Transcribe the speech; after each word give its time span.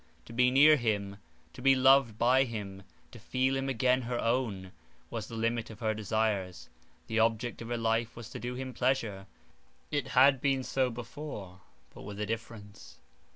To 0.25 0.33
be 0.33 0.49
near 0.49 0.77
him, 0.77 1.17
to 1.53 1.61
be 1.61 1.75
loved 1.75 2.17
by 2.17 2.43
him, 2.45 2.81
to 3.11 3.19
feel 3.19 3.55
him 3.55 3.69
again 3.69 4.01
her 4.01 4.17
own, 4.19 4.71
was 5.11 5.27
the 5.27 5.35
limit 5.35 5.69
of 5.69 5.79
her 5.79 5.93
desires. 5.93 6.69
The 7.05 7.19
object 7.19 7.61
of 7.61 7.67
her 7.69 7.77
life 7.77 8.15
was 8.15 8.27
to 8.31 8.39
do 8.39 8.55
him 8.55 8.73
pleasure: 8.73 9.27
it 9.91 10.07
had 10.07 10.41
been 10.41 10.63
so 10.63 10.89
before, 10.89 11.61
but 11.93 12.01
with 12.01 12.19
a 12.19 12.25
difference. 12.25 12.97